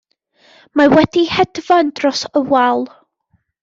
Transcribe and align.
Mae 0.79 0.89
wedi 0.93 1.25
hedfan 1.35 1.95
dros 2.03 2.27
y 2.43 2.47
wal. 2.53 2.87